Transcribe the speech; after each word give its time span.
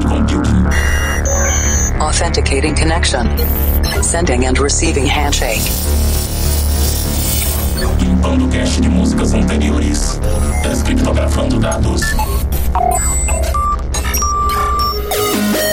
cloud 0.00 0.28
computing. 0.28 0.66
Authenticating 2.00 2.74
connection. 2.74 3.26
Sending 4.02 4.46
and 4.46 4.58
receiving 4.58 5.06
handshake. 5.06 5.62
Limpando 8.00 8.48
cache 8.48 8.80
de 8.80 8.88
músicas 8.88 9.34
anteriores. 9.34 10.20
Descriptografando 10.62 11.58
dados. 11.58 12.02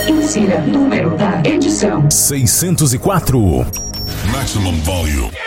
Insira 0.08 0.62
número 0.62 1.16
da 1.18 1.42
edição: 1.44 2.10
604. 2.10 3.66
Maximum 4.32 4.76
volume. 4.82 5.45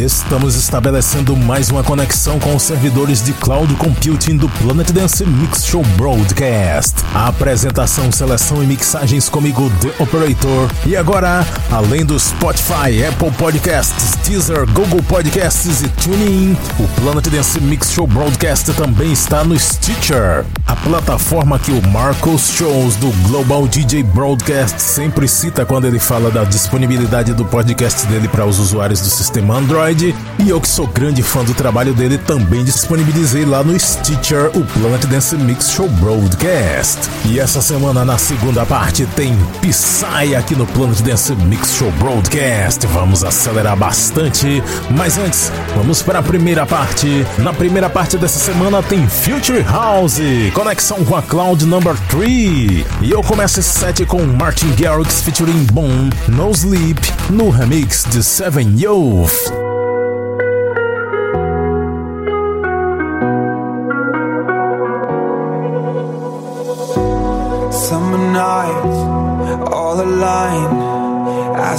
Estamos 0.00 0.54
estabelecendo 0.54 1.36
mais 1.36 1.68
uma 1.68 1.84
conexão 1.84 2.40
com 2.40 2.56
os 2.56 2.62
servidores 2.62 3.22
de 3.22 3.34
cloud 3.34 3.74
computing 3.74 4.38
do 4.38 4.48
Planet 4.48 4.90
Dance 4.92 5.26
Mix 5.26 5.66
Show 5.66 5.82
Broadcast. 5.98 7.04
A 7.14 7.28
apresentação, 7.28 8.10
seleção 8.10 8.62
e 8.62 8.66
mixagens 8.66 9.28
comigo, 9.28 9.70
The 9.82 10.02
Operator. 10.02 10.70
E 10.86 10.96
agora, 10.96 11.46
além 11.70 12.02
do 12.02 12.18
Spotify, 12.18 13.04
Apple 13.06 13.30
Podcasts, 13.32 14.16
Deezer, 14.26 14.64
Google 14.72 15.02
Podcasts 15.02 15.82
e 15.82 15.88
TuneIn, 15.88 16.56
o 16.78 16.88
Planet 16.98 17.28
Dance 17.28 17.60
Mix 17.60 17.92
Show 17.92 18.06
Broadcast 18.06 18.72
também 18.72 19.12
está 19.12 19.44
no 19.44 19.58
Stitcher, 19.58 20.46
a 20.66 20.76
plataforma 20.76 21.58
que 21.58 21.72
o 21.72 21.88
Marcos 21.88 22.48
Shows 22.48 22.96
do 22.96 23.10
Global 23.28 23.68
DJ 23.68 24.02
Broadcast 24.02 24.80
sempre 24.80 25.28
cita 25.28 25.66
quando 25.66 25.86
ele 25.86 25.98
fala 25.98 26.30
da 26.30 26.44
disponibilidade 26.44 27.34
do 27.34 27.44
podcast 27.44 28.06
dele 28.06 28.28
para 28.28 28.46
os 28.46 28.58
usuários 28.58 29.00
do 29.00 29.10
sistema 29.10 29.56
Android. 29.56 29.89
E 30.38 30.48
eu 30.48 30.60
que 30.60 30.68
sou 30.68 30.86
grande 30.86 31.20
fã 31.20 31.42
do 31.42 31.52
trabalho 31.52 31.92
dele 31.92 32.16
também 32.16 32.62
disponibilizei 32.62 33.44
lá 33.44 33.64
no 33.64 33.78
Stitcher 33.78 34.46
o 34.54 34.64
Planet 34.64 35.04
Dance 35.06 35.34
Mix 35.34 35.72
Show 35.72 35.88
Broadcast. 35.88 37.10
E 37.24 37.40
essa 37.40 37.60
semana 37.60 38.04
na 38.04 38.16
segunda 38.16 38.64
parte 38.64 39.04
tem 39.16 39.36
Psy 39.60 40.36
aqui 40.36 40.54
no 40.54 40.64
Planet 40.64 41.00
Dance 41.00 41.34
Mix 41.34 41.74
Show 41.74 41.90
Broadcast. 41.92 42.86
Vamos 42.86 43.24
acelerar 43.24 43.76
bastante, 43.76 44.62
mas 44.96 45.18
antes, 45.18 45.50
vamos 45.74 46.02
para 46.02 46.20
a 46.20 46.22
primeira 46.22 46.64
parte. 46.64 47.26
Na 47.38 47.52
primeira 47.52 47.90
parte 47.90 48.16
dessa 48.16 48.38
semana 48.38 48.84
tem 48.84 49.08
Future 49.08 49.62
House, 49.62 50.20
conexão 50.54 51.04
com 51.04 51.16
a 51.16 51.22
Cloud 51.22 51.66
Number 51.66 51.96
3. 52.08 52.86
E 53.02 53.10
eu 53.10 53.24
começo 53.24 53.58
esse 53.58 53.76
set 53.76 54.06
com 54.06 54.22
Martin 54.22 54.72
Garrix 54.76 55.20
featuring 55.20 55.64
Boom, 55.72 56.10
No 56.28 56.52
Sleep, 56.52 57.00
no 57.28 57.50
remix 57.50 58.06
de 58.08 58.22
Seven 58.22 58.76
Youth. 58.78 59.79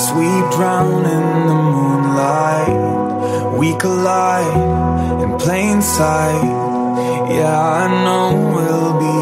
We 0.09 0.25
drown 0.55 1.05
in 1.05 1.25
the 1.49 1.59
moonlight. 1.75 2.79
We 3.59 3.75
collide 3.75 5.21
in 5.23 5.37
plain 5.37 5.81
sight. 5.81 6.43
Yeah, 7.29 7.59
I 7.81 7.87
know 8.03 8.27
we'll 8.55 8.93
be 9.07 9.17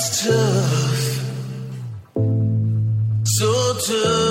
It's 0.00 0.22
tough. 0.22 1.06
So 3.24 3.50
tough. 3.84 4.27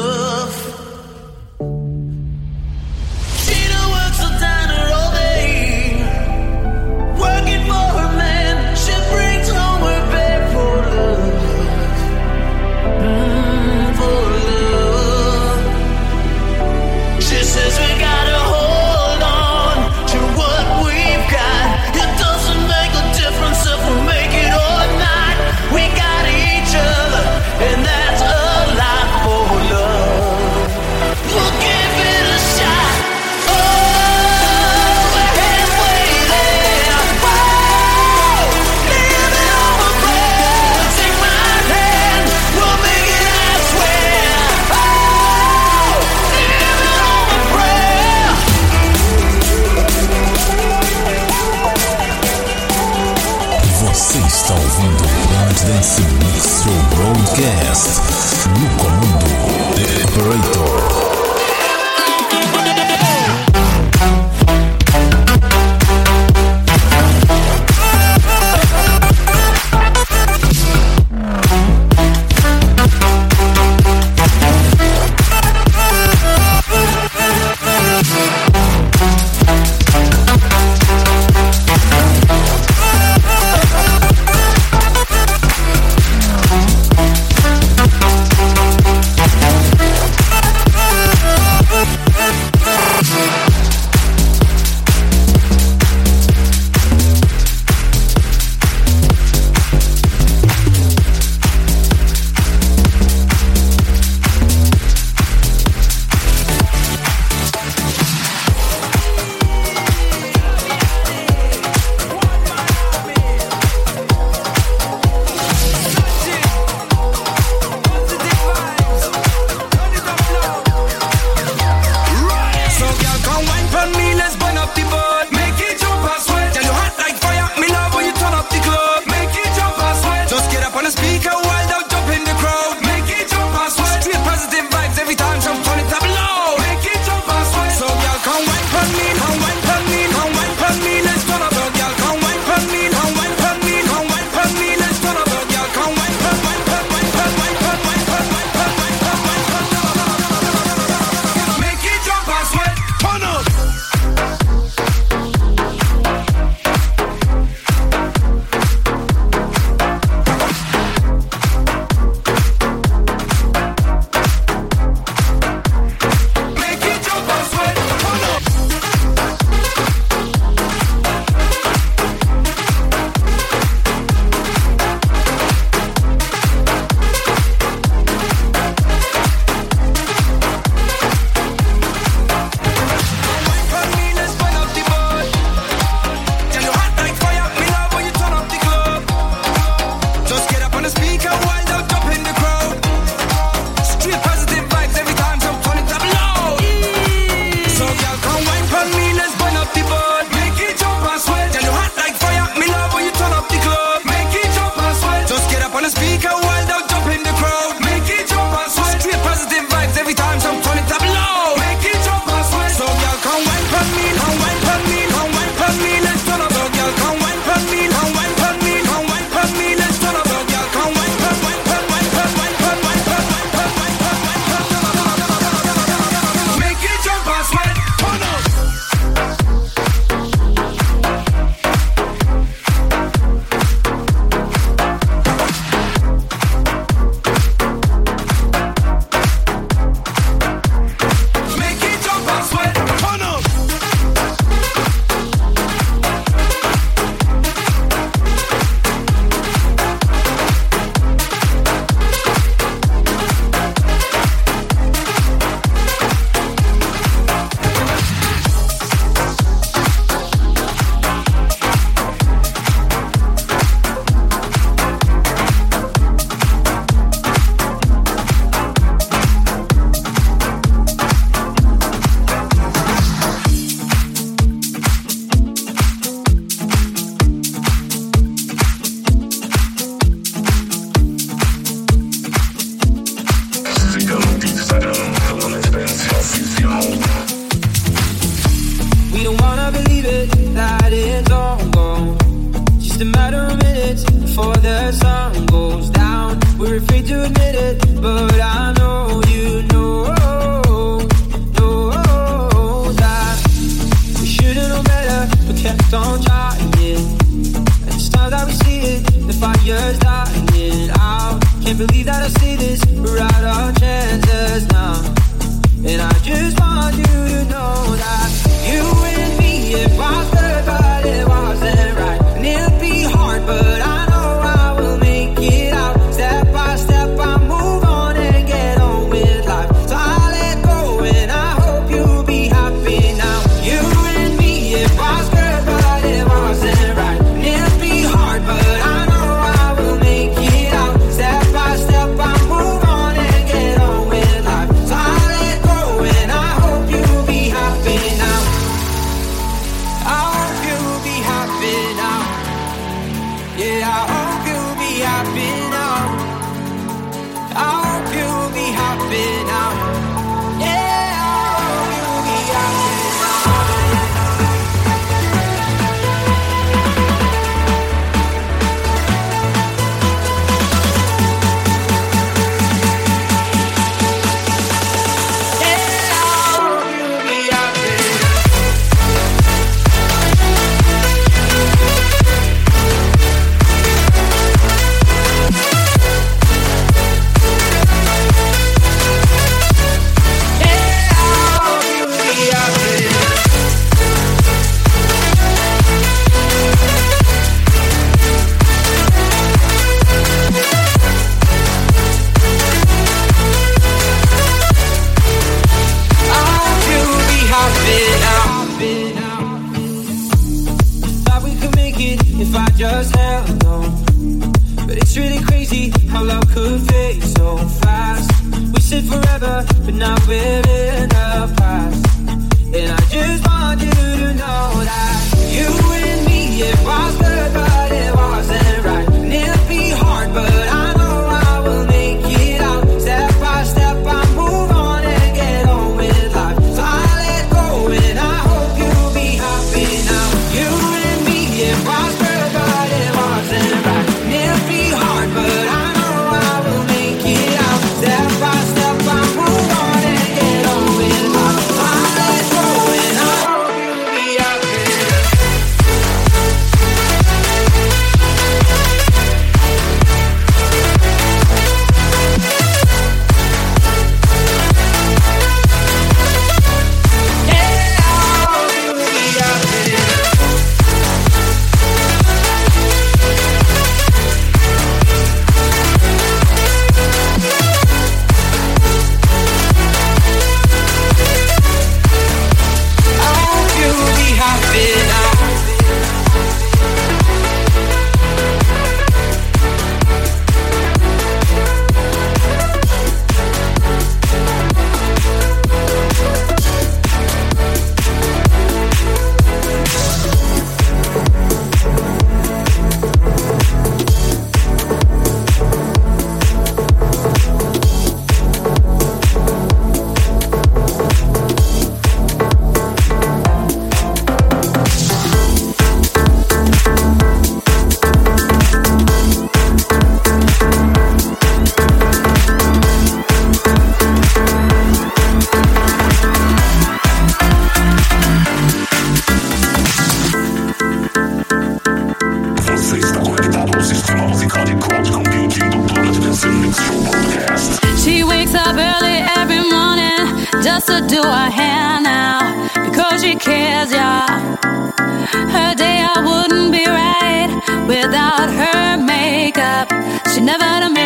Never 550.39 550.63
had 550.63 550.83
a 550.83 550.96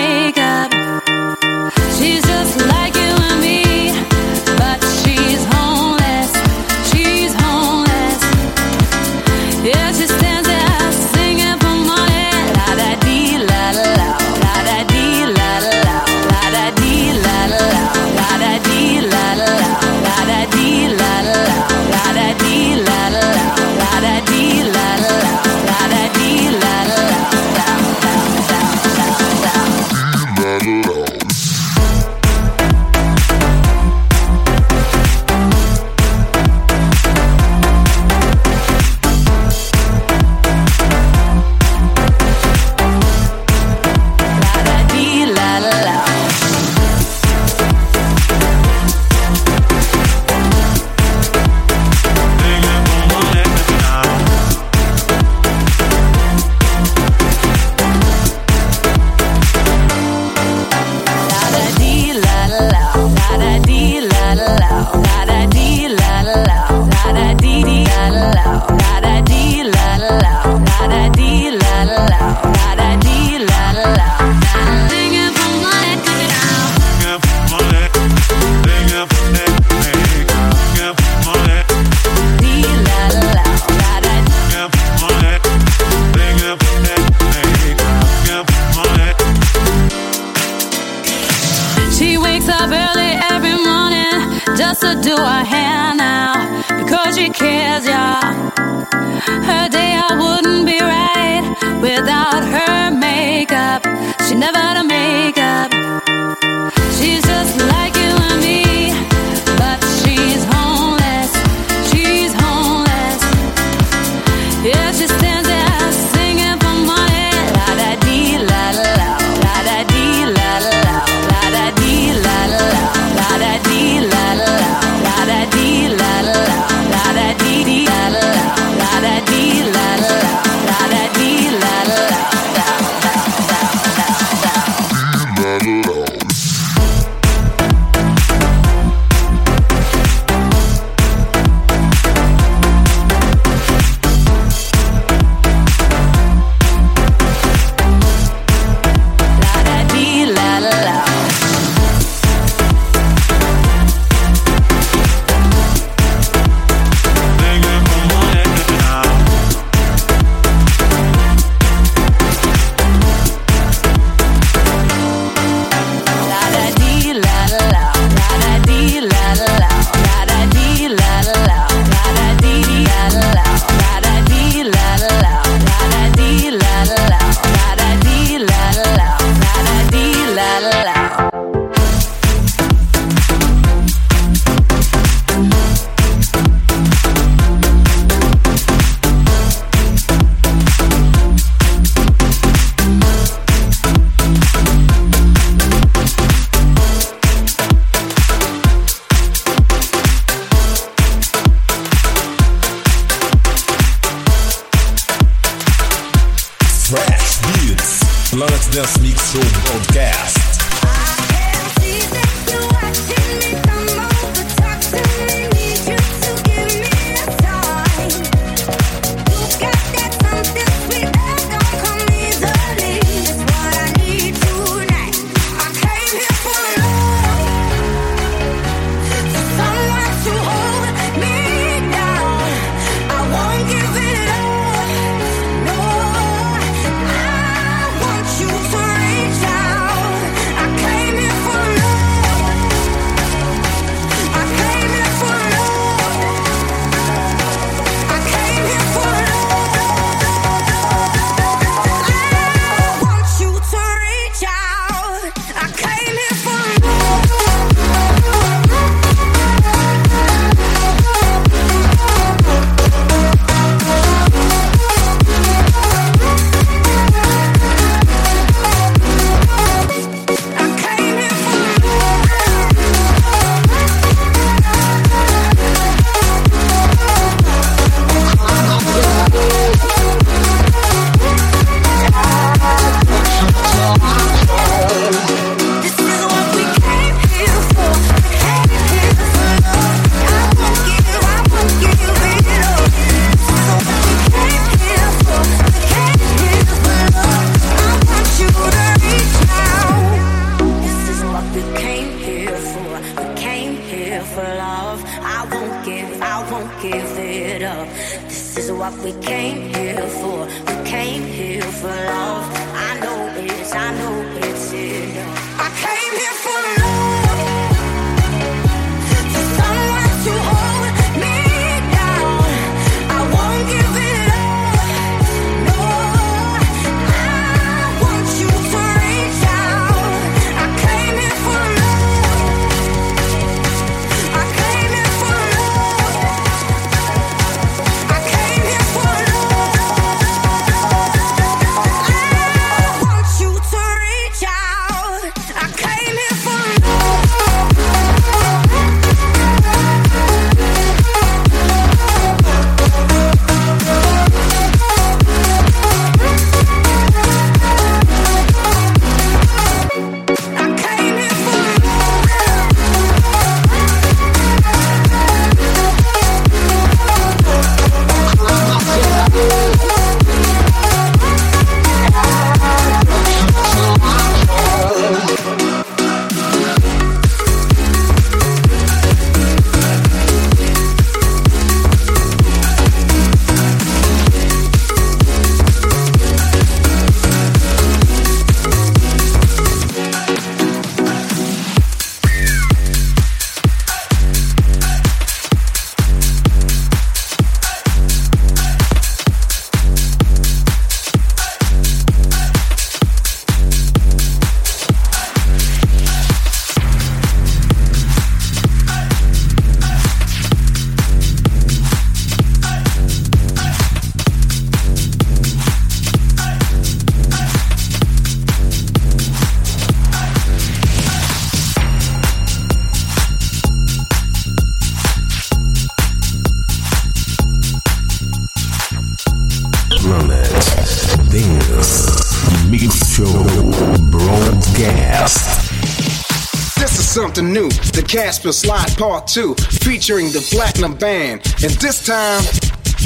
Casper 438.12 438.52
Slide 438.52 438.94
Part 438.98 439.26
2, 439.28 439.56
featuring 439.56 440.26
the 440.34 440.46
Platinum 440.52 440.96
Band. 440.96 441.40
And 441.64 441.72
this 441.80 442.06
time, 442.06 442.44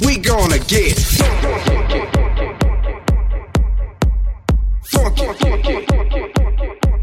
we 0.04 0.18
gonna 0.18 0.58
get 0.58 0.98
funky. 4.90 5.28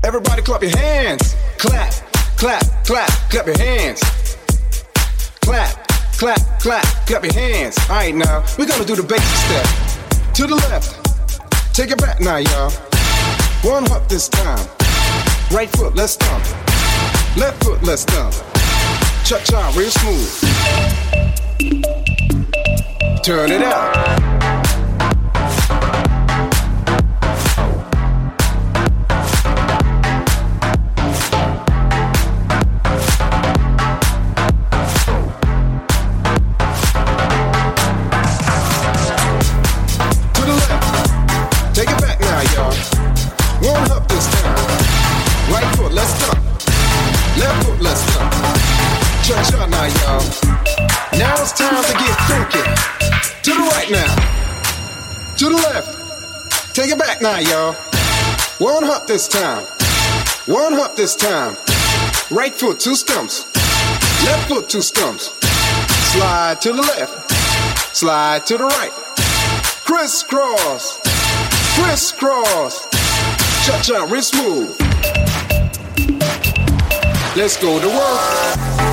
Everybody 0.03 0.43
clap 0.43 0.63
your 0.63 0.77
hands. 0.77 1.37
Clap, 1.59 1.93
clap, 2.37 2.65
clap, 2.85 3.09
clap 3.31 3.47
your 3.47 3.59
hands. 3.59 4.01
Clap, 5.43 5.87
clap, 6.19 6.41
clap, 6.59 6.85
clap 7.07 7.23
your 7.23 7.33
hands. 7.33 7.79
Alright 7.89 8.17
now, 8.17 8.45
we're 8.59 8.67
gonna 8.67 8.85
do 8.85 8.97
the 8.97 9.05
basic 9.05 9.25
step. 9.47 10.35
To 10.35 10.49
the 10.49 10.57
left. 10.57 10.99
Take 11.73 11.93
it 11.93 11.99
back 11.99 12.19
now, 12.19 12.39
y'all. 12.39 12.73
One 13.63 13.87
hop 13.87 14.09
this 14.09 14.29
time. 14.29 14.67
Right 15.53 15.71
foot, 15.71 15.95
let's 15.95 16.15
stomp. 16.15 16.72
Left 17.35 17.65
foot, 17.65 17.83
let's. 17.83 18.05
Cha 18.05 19.39
cha, 19.39 19.73
real 19.75 19.91
smooth. 19.91 20.29
Turn 23.23 23.51
it 23.51 23.63
out. 23.63 24.32
Now. 49.33 50.19
Now 51.17 51.35
it's 51.41 51.53
time 51.53 51.83
to 51.83 51.93
get 51.93 52.17
funky. 52.29 52.63
To 53.43 53.51
the 53.51 53.63
right 53.73 53.91
now. 53.91 54.15
To 55.37 55.45
the 55.49 55.57
left. 55.57 56.75
Take 56.75 56.91
it 56.91 56.99
back 56.99 57.23
now, 57.23 57.39
y'all. 57.39 57.73
One 58.59 58.83
hop 58.83 59.07
this 59.07 59.27
time. 59.27 59.65
One 60.47 60.75
hop 60.75 60.97
this 60.97 61.17
time. 61.17 61.57
Right 62.31 62.55
foot, 62.55 62.79
two 62.79 62.95
stumps. 62.95 63.47
Left 64.27 64.49
foot, 64.49 64.69
two 64.69 64.83
stumps. 64.83 65.31
Slide 66.13 66.61
to 66.61 66.73
the 66.73 66.83
left. 66.83 67.31
Slide 67.97 68.45
to 68.47 68.59
the 68.59 68.65
right. 68.65 68.93
Crisscross. 69.87 70.99
Crisscross. 71.75 72.87
Cha 73.65 73.81
cha, 73.83 74.05
real 74.05 74.23
move. 74.45 74.79
Let's 77.35 77.57
go 77.57 77.81
to 77.81 77.89
work. 77.89 78.92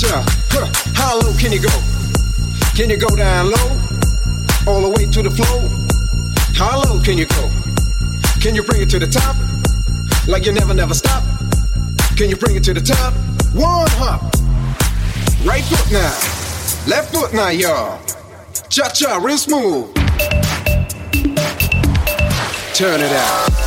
Huh. 0.00 0.22
How 0.94 1.18
low 1.18 1.32
can 1.38 1.50
you 1.50 1.60
go? 1.60 1.74
Can 2.76 2.88
you 2.88 2.96
go 2.96 3.08
down 3.16 3.50
low? 3.50 3.68
All 4.66 4.82
the 4.82 4.94
way 4.96 5.10
to 5.10 5.22
the 5.22 5.30
floor? 5.30 5.66
How 6.54 6.80
low 6.82 7.02
can 7.02 7.18
you 7.18 7.26
go? 7.26 7.50
Can 8.40 8.54
you 8.54 8.62
bring 8.62 8.80
it 8.80 8.90
to 8.90 9.00
the 9.00 9.08
top? 9.08 9.34
Like 10.28 10.46
you 10.46 10.52
never, 10.52 10.72
never 10.72 10.94
stop? 10.94 11.24
Can 12.16 12.30
you 12.30 12.36
bring 12.36 12.54
it 12.54 12.62
to 12.64 12.74
the 12.74 12.80
top? 12.80 13.12
One 13.54 13.88
hop. 13.98 14.22
Right 15.44 15.64
foot 15.64 15.90
now. 15.90 16.14
Left 16.86 17.12
foot 17.12 17.34
now, 17.34 17.48
y'all. 17.48 18.00
Cha 18.68 18.88
cha, 18.90 19.16
real 19.16 19.36
smooth. 19.36 19.92
Turn 22.74 23.00
it 23.00 23.12
out. 23.12 23.57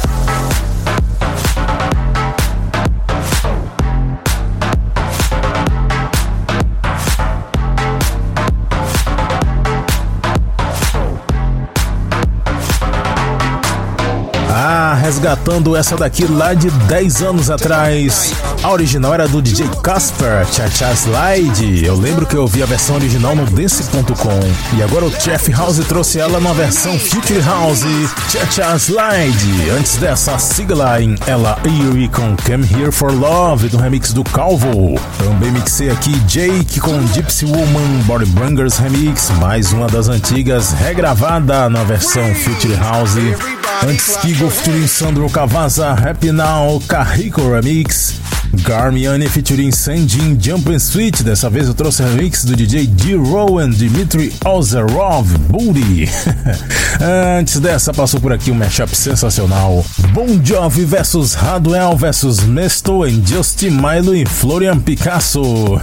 Resgatando 15.01 15.75
essa 15.75 15.97
daqui 15.97 16.25
lá 16.25 16.53
de 16.53 16.69
10 16.69 17.23
anos 17.23 17.49
atrás. 17.49 18.33
A 18.61 18.71
original 18.71 19.13
era 19.15 19.27
do 19.27 19.41
DJ 19.41 19.67
Casper, 19.83 20.45
Cha 20.45 20.69
Cha 20.69 20.93
Slide. 20.93 21.83
Eu 21.83 21.97
lembro 21.97 22.25
que 22.27 22.35
eu 22.35 22.43
ouvi 22.43 22.61
a 22.61 22.67
versão 22.67 22.95
original 22.95 23.35
no 23.35 23.43
Dance.com. 23.47 24.77
E 24.77 24.83
agora 24.83 25.05
o 25.05 25.09
Jeff 25.09 25.51
House 25.51 25.79
trouxe 25.87 26.19
ela 26.19 26.39
na 26.39 26.53
versão 26.53 26.97
Future 26.99 27.41
House, 27.41 27.83
Cha 28.29 28.45
Cha 28.51 28.75
Slide. 28.75 29.71
Antes 29.71 29.95
dessa, 29.95 30.37
sigla 30.37 31.01
em 31.01 31.15
Ella 31.25 31.57
Erie 31.65 32.07
com 32.07 32.35
Come 32.37 32.67
Here 32.71 32.91
for 32.91 33.11
Love, 33.11 33.69
do 33.69 33.77
remix 33.77 34.13
do 34.13 34.23
Calvo. 34.23 34.99
Também 35.17 35.51
mixei 35.51 35.89
aqui 35.89 36.11
Jake 36.27 36.79
com 36.79 37.07
Gypsy 37.07 37.45
Woman, 37.45 38.03
Body 38.05 38.25
Bangers 38.27 38.77
Remix, 38.77 39.31
mais 39.39 39.73
uma 39.73 39.87
das 39.87 40.09
antigas, 40.09 40.73
regravada 40.73 41.67
na 41.69 41.83
versão 41.83 42.23
Future 42.35 42.75
House. 42.75 43.17
Antes 43.83 44.15
Kigo 44.17 44.47
featuring 44.47 44.87
Sandro 44.91 45.29
Cavazza, 45.29 45.95
Happy 45.95 46.31
Now, 46.31 46.79
Carrico 46.87 47.49
Remix. 47.49 48.19
Garmiani 48.53 49.29
featuring 49.29 49.71
Sanjin 49.71 50.37
Jump 50.37 50.67
and 50.67 50.79
Switch. 50.79 51.23
Dessa 51.23 51.49
vez 51.49 51.67
eu 51.67 51.73
trouxe 51.73 52.03
remix 52.03 52.43
do 52.43 52.55
DJ 52.55 52.85
D. 52.85 53.15
Rowan, 53.15 53.69
Dmitry 53.69 54.33
Ozerov, 54.45 55.25
Booty. 55.47 56.09
Antes 57.39 57.59
dessa, 57.59 57.93
passou 57.93 58.19
por 58.19 58.33
aqui 58.33 58.51
um 58.51 58.55
mashup 58.55 58.93
sensacional. 58.93 59.85
Bon 60.13 60.27
Jovi 60.43 60.83
vs 60.83 61.33
Radwell 61.35 61.95
vs 61.95 62.41
Mesto 62.41 63.03
and 63.03 63.25
Justin 63.25 63.71
Milo 63.71 64.13
e 64.13 64.25
Florian 64.25 64.79
Picasso. 64.79 65.41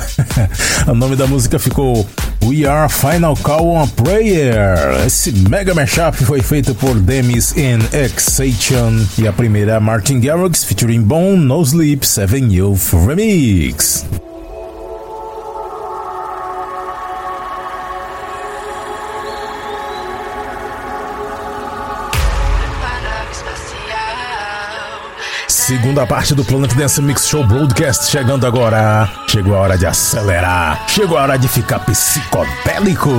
o 0.87 0.95
nome 0.95 1.17
da 1.17 1.27
música 1.27 1.59
ficou 1.59 2.07
We 2.49 2.65
Are 2.65 2.89
Final 2.89 3.37
Call 3.37 3.77
on 3.77 3.89
Prayer. 3.89 5.05
Esse 5.05 5.31
mega 5.33 5.75
mashup 5.75 6.17
foi 6.25 6.41
feito 6.41 6.75
por 6.75 6.99
Demis 6.99 7.53
and 7.53 7.95
Exation 7.95 9.07
e 9.19 9.29
a 9.29 9.33
primeira 9.35 9.73
é 9.73 9.79
Martin 9.79 10.19
Garrix 10.19 10.65
featuring 10.65 11.03
Bone 11.03 11.45
No 11.45 11.61
Sleep 11.61 12.03
7 12.03 12.51
Youth 12.51 12.95
Remix. 13.07 14.07
Segunda 25.69 26.07
parte 26.07 26.35
do 26.35 26.43
Planet 26.43 26.73
Dance 26.73 27.03
Mix 27.03 27.29
Show 27.29 27.47
Broadcast 27.47 28.11
chegando 28.11 28.47
agora. 28.47 29.07
Chegou 29.27 29.55
a 29.55 29.61
hora 29.61 29.77
de 29.77 29.85
acelerar. 29.85 30.83
Chegou 30.89 31.19
a 31.19 31.21
hora 31.25 31.39
de 31.39 31.47
ficar 31.47 31.81
psicodélico. 31.81 33.11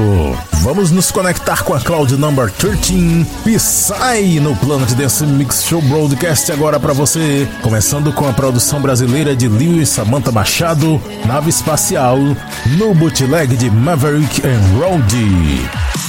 Vamos 0.64 0.90
nos 0.90 1.12
conectar 1.12 1.62
com 1.64 1.76
a 1.76 1.80
Cloud 1.80 2.18
Number 2.18 2.52
13 2.52 3.24
Psy 3.46 4.40
no 4.42 4.56
Planet 4.56 4.90
Dance 4.94 5.24
Mix 5.28 5.64
Show 5.64 5.80
Broadcast 5.80 6.52
agora 6.52 6.80
para 6.80 6.92
você. 6.92 7.48
Começando 7.62 8.12
com 8.12 8.28
a 8.28 8.34
produção 8.34 8.82
brasileira 8.82 9.36
de 9.36 9.48
Lewis 9.48 9.90
Samantha 9.90 10.32
Machado, 10.32 11.00
Nave 11.28 11.52
Espacial, 11.52 12.18
no 12.80 12.96
bootleg 12.96 13.56
de 13.58 13.70
Maverick 13.70 14.42
and 14.42 14.80
Roadie. 14.80 16.09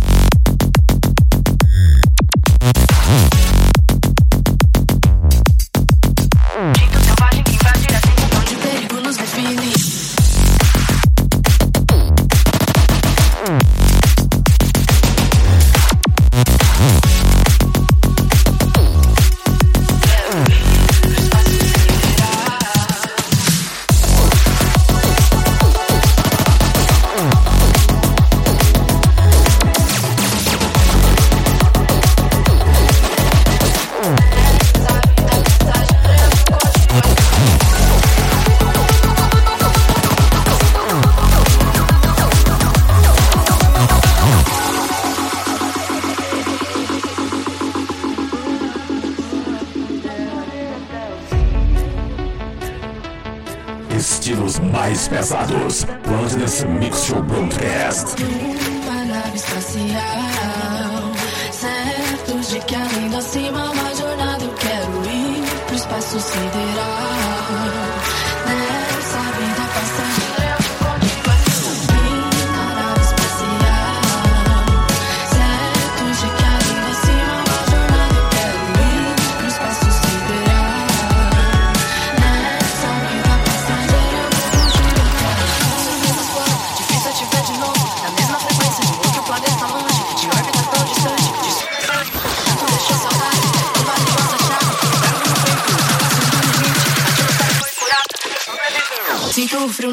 podcast. 58.03 58.50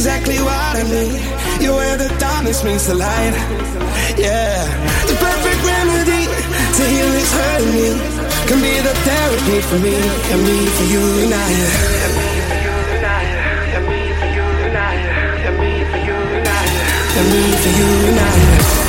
exactly 0.00 0.40
what 0.40 0.76
I 0.80 0.82
need. 0.82 1.20
You're 1.60 1.76
where 1.76 1.98
the 1.98 2.08
darkness 2.18 2.64
meets 2.64 2.86
the 2.86 2.94
light. 2.94 3.34
Yeah, 4.16 4.64
the 5.04 5.12
perfect 5.12 5.60
remedy 5.60 6.24
to 6.76 6.82
heal 6.88 7.10
this 7.12 7.30
hurting 7.36 7.72
me. 7.76 7.88
Can 8.48 8.58
be 8.64 8.80
the 8.80 8.94
therapy 9.04 9.60
for 9.68 9.78
me 9.84 9.96
and 10.32 10.40
me 10.48 10.56
for 10.76 10.86
you 10.92 11.04
and 11.24 11.34
I. 11.34 11.50
And 12.00 12.12
me 12.16 12.28
for 12.48 12.58
you 12.64 12.76
and 12.96 13.04
I. 13.04 13.24
And 17.18 17.26
me 17.28 17.42
for 17.60 17.72
you 17.78 17.88
and 18.08 18.20
I. 18.20 18.79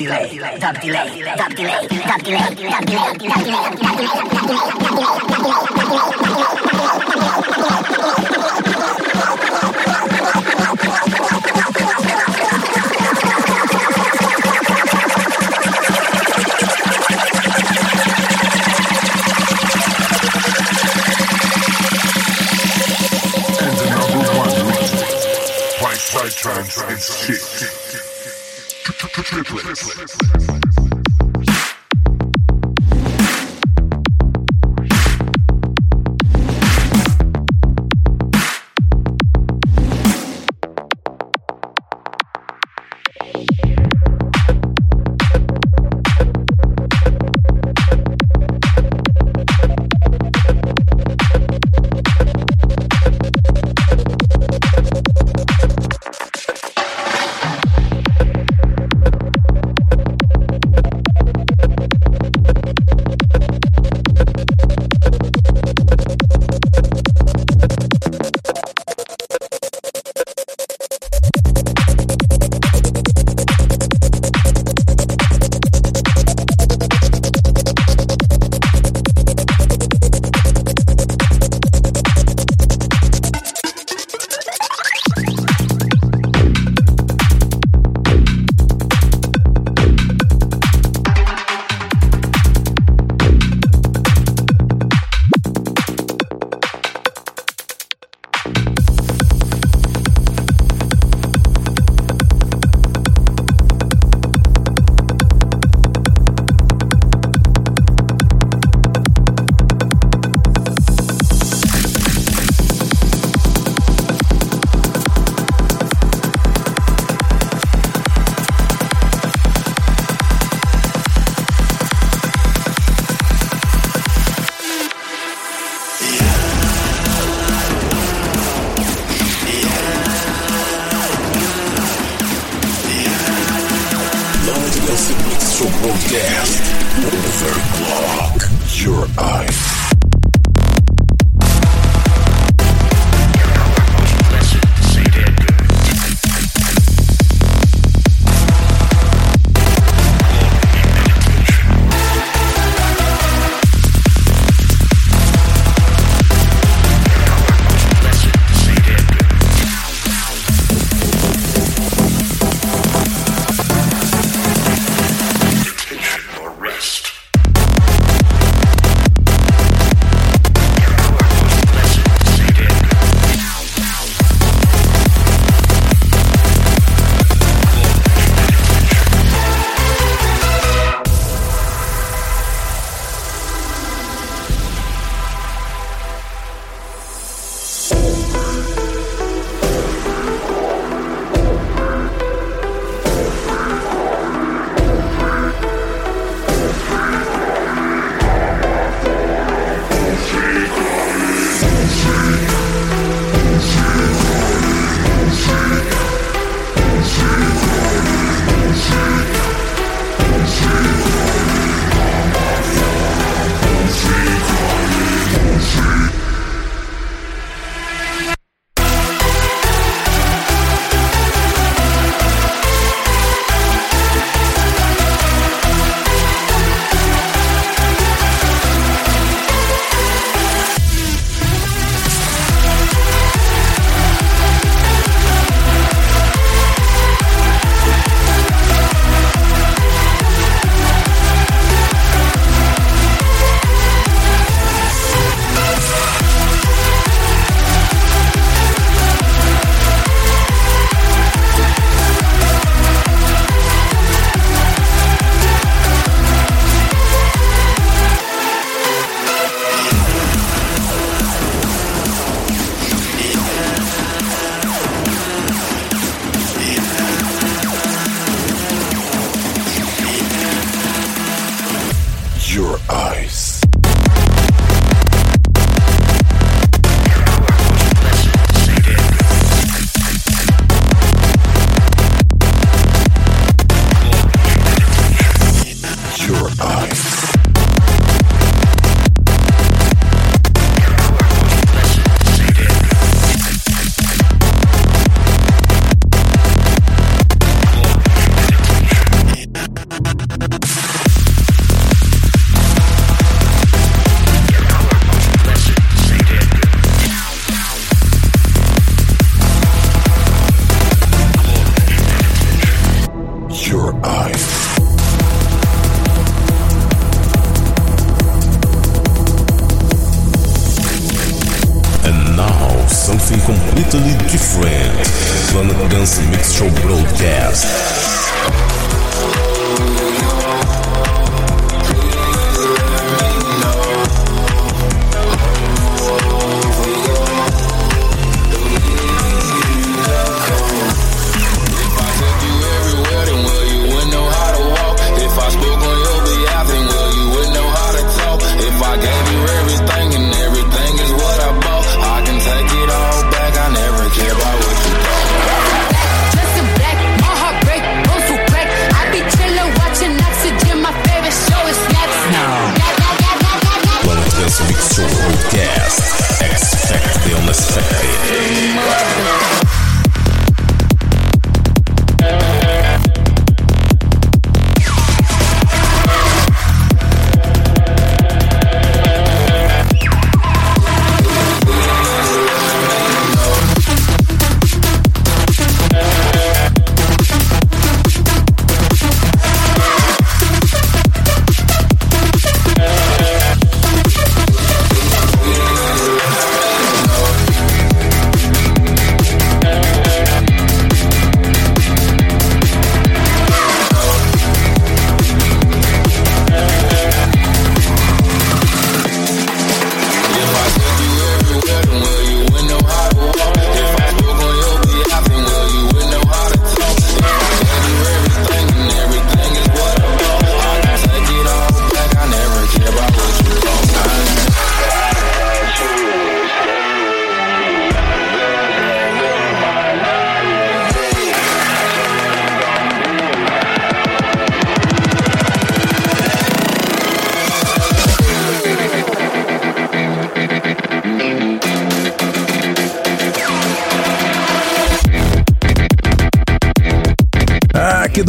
delay. 0.00 0.58
Dub 0.58 0.80
delay. 0.80 0.99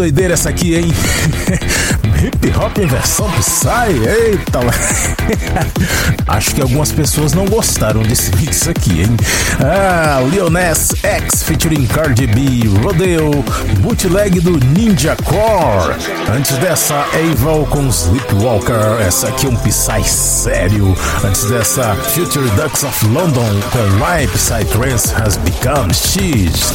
Doideira 0.02 0.34
essa 0.34 0.50
aqui, 0.50 0.74
hein? 0.74 0.88
Hip 2.26 2.54
hop 2.58 2.76
em 2.80 2.88
versão 2.88 3.30
Psy? 3.34 3.68
Eita! 4.04 4.60
Acho 6.28 6.56
que 6.56 6.62
algumas 6.62 6.92
pessoas 6.92 7.34
não 7.34 7.46
gostaram 7.46 8.02
desse 8.02 8.36
mix 8.36 8.68
aqui, 8.68 9.02
hein? 9.02 9.16
Ah, 9.60 10.20
Nas 10.50 10.96
X 11.04 11.44
featuring 11.44 11.86
Cardi 11.86 12.26
B, 12.26 12.68
Rodeo, 12.82 13.30
bootleg 13.82 14.40
do 14.40 14.58
Ninja 14.74 15.16
Core. 15.24 15.96
Antes 16.36 16.58
dessa, 16.58 17.06
Evil 17.14 17.68
com 17.70 17.88
Sleepwalker. 17.88 19.02
Essa 19.06 19.28
aqui 19.28 19.46
é 19.46 19.50
um 19.50 19.56
Psy 19.56 20.04
sério. 20.04 20.98
Antes 21.24 21.44
dessa, 21.46 21.94
Future 21.96 22.50
Ducks 22.52 22.84
of 22.84 23.06
London 23.06 23.60
com 23.72 24.04
Why 24.04 24.28
Psytrance 24.28 25.14
Has 25.14 25.38
Become 25.38 25.94
X. 25.94 26.74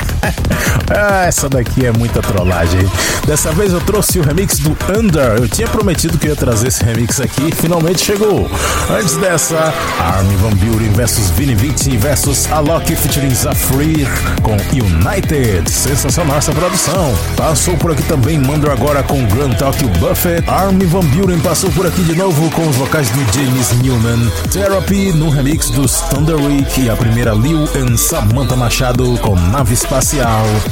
ah, 0.90 1.24
essa 1.26 1.48
daqui 1.48 1.86
é 1.86 1.92
muita 1.92 2.20
trollagem. 2.20 2.80
Dessa 3.26 3.52
vez 3.52 3.72
eu 3.72 3.80
trouxe 3.80 4.18
o 4.18 4.22
remix 4.22 4.58
do 4.58 4.76
Under. 4.96 5.38
Eu 5.38 5.48
tinha 5.48 5.68
prometido 5.68 6.18
que 6.18 6.28
ia 6.28 6.36
trazer 6.36 6.68
esse 6.68 6.84
remix 6.84 7.20
aqui 7.20 7.50
finalmente 7.54 8.04
chegou. 8.04 8.50
Antes 8.90 9.16
dessa, 9.16 9.72
Armin 9.98 10.36
Van 10.36 10.56
Buren 10.56 10.92
versus 10.92 11.30
Vini 11.30 11.54
Vici 11.54 11.96
versus 11.96 12.50
Alok 12.50 12.94
featuring 12.94 13.34
Zafrir 13.34 14.06
com 14.42 14.56
United. 14.72 15.70
Sensacional 15.70 16.38
essa 16.38 16.52
produção. 16.52 17.14
Passou 17.36 17.76
por 17.76 17.92
aqui 17.92 18.02
também 18.02 18.38
Mando 18.38 18.70
agora 18.70 19.02
com 19.02 19.24
Grand 19.26 19.54
Talk 19.54 19.82
Buffett. 19.98 20.48
Armin 20.48 20.86
Van 20.86 21.04
Buren 21.06 21.40
passou 21.40 21.70
por 21.70 21.86
aqui 21.86 22.02
de 22.02 22.14
novo 22.14 22.50
com 22.50 22.68
os 22.68 22.76
vocais 22.76 23.08
do 23.10 23.20
James 23.32 23.72
Newman. 23.82 24.30
Therapy 24.52 25.12
no 25.12 25.30
remix 25.30 25.70
dos 25.70 26.00
Thunderweek 26.02 26.82
e 26.82 26.90
a 26.90 26.96
primeira 26.96 27.32
Liu 27.32 27.64
and 27.76 27.96
Samantha 27.96 28.56
Machado 28.56 29.18
com 29.18 29.34
Nave 29.34 29.74
Espacial. 29.74 30.09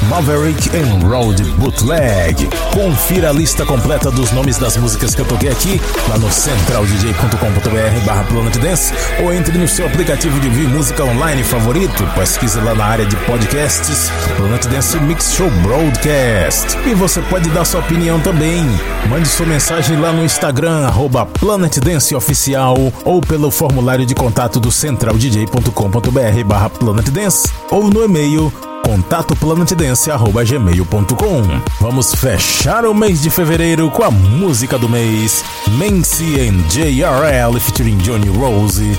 Maverick 0.08 0.68
and 0.76 1.06
Road 1.06 1.40
Bootleg. 1.58 2.48
Confira 2.72 3.30
a 3.30 3.32
lista 3.32 3.64
completa 3.64 4.10
dos 4.10 4.32
nomes 4.32 4.58
das 4.58 4.76
músicas 4.76 5.14
que 5.14 5.20
eu 5.20 5.24
toquei 5.24 5.48
aqui 5.48 5.80
lá 6.08 6.18
no 6.18 6.28
centraldj.com.br 6.28 8.04
barra 8.04 8.24
Planet 8.24 8.56
Dance 8.58 8.92
ou 9.22 9.32
entre 9.32 9.56
no 9.56 9.68
seu 9.68 9.86
aplicativo 9.86 10.40
de 10.40 10.48
ouvir 10.48 10.66
música 10.66 11.04
online 11.04 11.44
favorito. 11.44 12.04
Pesquise 12.16 12.58
lá 12.60 12.74
na 12.74 12.84
área 12.84 13.06
de 13.06 13.14
podcasts 13.18 14.10
Planet 14.36 14.66
Dance 14.66 14.98
Mix 15.00 15.32
Show 15.32 15.48
Broadcast. 15.62 16.76
E 16.84 16.94
você 16.94 17.22
pode 17.22 17.48
dar 17.50 17.64
sua 17.64 17.80
opinião 17.80 18.18
também. 18.18 18.64
Mande 19.08 19.28
sua 19.28 19.46
mensagem 19.46 20.00
lá 20.00 20.12
no 20.12 20.24
Instagram, 20.24 20.84
arroba 20.84 21.24
Planet 21.24 21.78
Dance 21.78 22.12
Oficial 22.12 22.76
ou 23.04 23.20
pelo 23.20 23.52
formulário 23.52 24.04
de 24.04 24.16
contato 24.16 24.58
do 24.58 24.72
centraldj.com.br 24.72 26.44
barra 26.44 26.70
Planet 26.70 27.08
Dance 27.10 27.48
ou 27.70 27.88
no 27.88 28.04
e-mail 28.04 28.52
contato 28.88 29.36
planetdance@gmail.com. 29.36 31.42
Vamos 31.78 32.14
fechar 32.14 32.86
o 32.86 32.94
mês 32.94 33.20
de 33.20 33.28
fevereiro 33.28 33.90
com 33.90 34.02
a 34.02 34.10
música 34.10 34.78
do 34.78 34.88
mês, 34.88 35.44
Nancy 35.72 36.40
and 36.40 36.66
JRL 36.70 37.60
featuring 37.60 37.98
Johnny 37.98 38.30
Rose, 38.30 38.98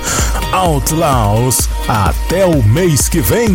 Outlaws. 0.52 1.68
Até 1.88 2.46
o 2.46 2.62
mês 2.62 3.08
que 3.08 3.20
vem. 3.20 3.50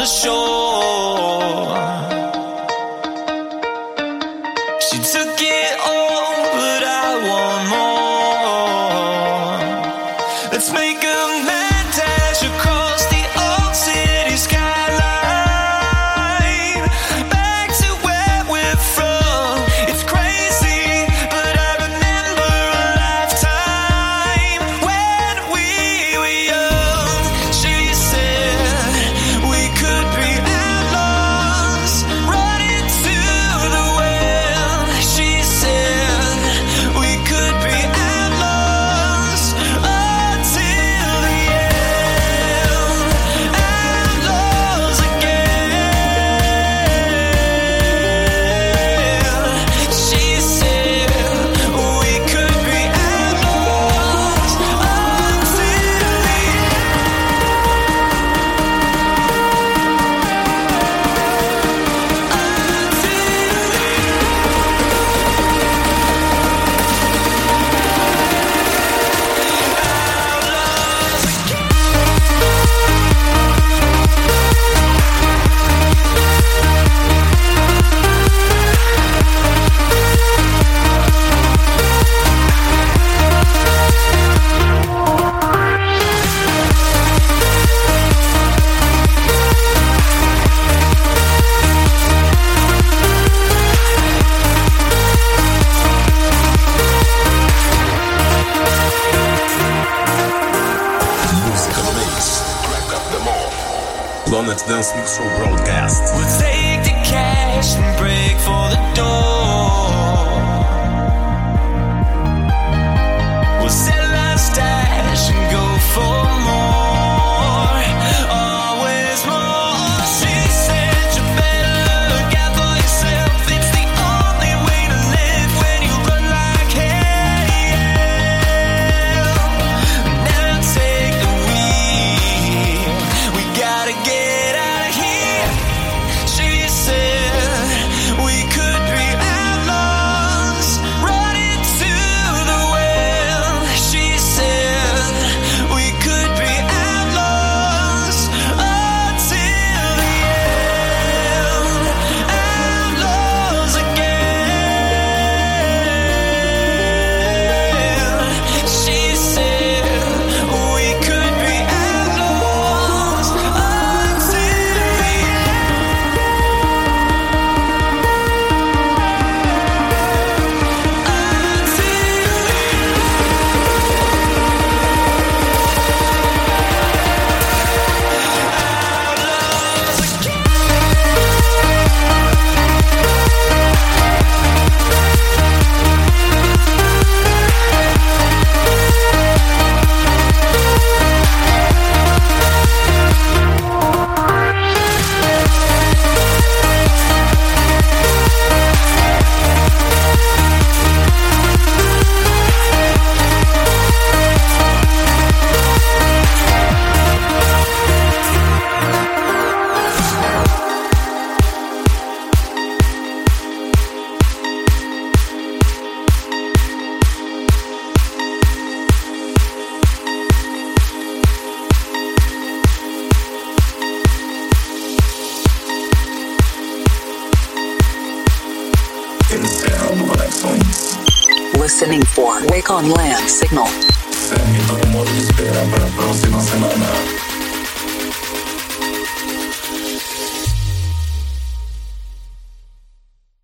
The 0.00 0.06
shore. 0.06 0.59